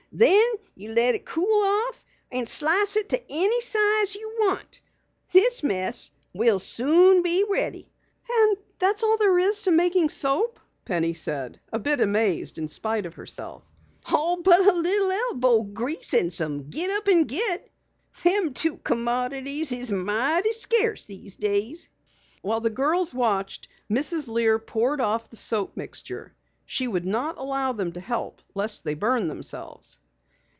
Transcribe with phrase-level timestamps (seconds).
[0.13, 0.45] "Then
[0.75, 4.81] you let it cool off and slice it to any size you want.
[5.31, 7.93] This mess'll soon be ready."
[8.29, 13.05] "And that's all there is to making soap," Penny said, a bit amazed in spite
[13.05, 13.63] of herself.
[14.13, 17.69] "All but a little elbow grease and some git up and git!" the old lady
[18.03, 18.45] chuckled.
[18.47, 21.87] "Them two commodities are mighty scarce these days."
[22.41, 24.27] While the girls watched, Mrs.
[24.27, 26.35] Lear poured off the soap mixture.
[26.65, 29.99] She would not allow them to help lest they burn themselves.